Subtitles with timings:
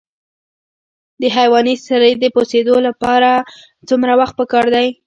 [1.21, 3.29] د حیواني سرې د پوسیدو لپاره
[3.87, 4.87] څومره وخت پکار دی؟